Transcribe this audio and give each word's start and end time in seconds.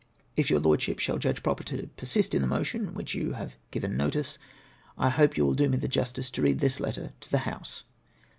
If 0.35 0.49
your 0.49 0.59
Lordship 0.59 0.97
shall 0.97 1.19
judge 1.19 1.43
proper 1.43 1.61
to 1.65 1.85
persist 1.95 2.33
in 2.33 2.41
the 2.41 2.47
motion 2.47 2.87
of 2.87 2.95
which 2.95 3.13
you 3.13 3.33
have 3.33 3.55
given 3.69 3.95
notice, 3.95 4.39
I 4.97 5.09
hope 5.09 5.37
you 5.37 5.45
will 5.45 5.53
do 5.53 5.69
me 5.69 5.77
the 5.77 5.87
justice 5.87 6.31
to 6.31 6.41
read 6.41 6.57
this 6.59 6.79
letter 6.79 7.11
to 7.21 7.29
the 7.29 7.37
House. 7.45 7.83